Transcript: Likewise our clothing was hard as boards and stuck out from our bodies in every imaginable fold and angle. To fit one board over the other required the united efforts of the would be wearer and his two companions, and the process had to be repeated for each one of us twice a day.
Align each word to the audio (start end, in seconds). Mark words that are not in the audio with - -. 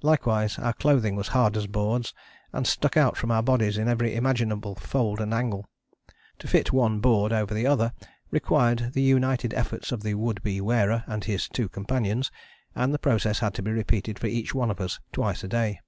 Likewise 0.00 0.58
our 0.58 0.72
clothing 0.72 1.14
was 1.14 1.28
hard 1.28 1.54
as 1.54 1.66
boards 1.66 2.14
and 2.54 2.66
stuck 2.66 2.96
out 2.96 3.18
from 3.18 3.30
our 3.30 3.42
bodies 3.42 3.76
in 3.76 3.86
every 3.86 4.14
imaginable 4.14 4.74
fold 4.74 5.20
and 5.20 5.34
angle. 5.34 5.68
To 6.38 6.48
fit 6.48 6.72
one 6.72 7.00
board 7.00 7.34
over 7.34 7.52
the 7.52 7.66
other 7.66 7.92
required 8.30 8.94
the 8.94 9.02
united 9.02 9.52
efforts 9.52 9.92
of 9.92 10.02
the 10.02 10.14
would 10.14 10.42
be 10.42 10.58
wearer 10.62 11.04
and 11.06 11.22
his 11.22 11.48
two 11.50 11.68
companions, 11.68 12.30
and 12.74 12.94
the 12.94 12.98
process 12.98 13.40
had 13.40 13.52
to 13.56 13.62
be 13.62 13.70
repeated 13.70 14.18
for 14.18 14.26
each 14.28 14.54
one 14.54 14.70
of 14.70 14.80
us 14.80 15.00
twice 15.12 15.44
a 15.44 15.48
day. 15.48 15.80